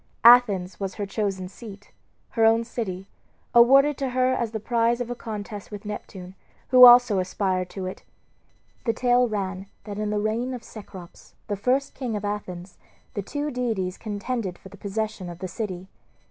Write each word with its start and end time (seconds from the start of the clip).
Athens 0.23 0.79
was 0.79 0.95
her 0.95 1.05
chosen 1.05 1.47
seat, 1.47 1.91
her 2.31 2.43
own 2.43 2.63
city, 2.63 3.07
awarded 3.53 3.99
to 3.99 4.09
her 4.09 4.33
as 4.33 4.49
the 4.49 4.59
prize 4.59 4.99
of 4.99 5.11
a 5.11 5.15
contest 5.15 5.69
with 5.69 5.85
Neptune, 5.85 6.33
who 6.69 6.85
also 6.87 7.19
aspired 7.19 7.69
to 7.69 7.85
it. 7.85 8.01
The 8.85 8.93
tale 8.93 9.27
ran 9.27 9.67
that 9.83 9.99
in 9.99 10.09
the 10.09 10.17
reign 10.17 10.55
of 10.55 10.63
Cecrops, 10.63 11.35
the 11.47 11.55
first 11.55 11.93
king 11.93 12.15
of 12.15 12.25
Athens, 12.25 12.79
the 13.13 13.21
two 13.21 13.51
deities 13.51 13.99
contended 13.99 14.57
for 14.57 14.69
the 14.69 14.75
possession 14.77 15.29
of 15.29 15.37
the 15.37 15.47
city. 15.47 15.87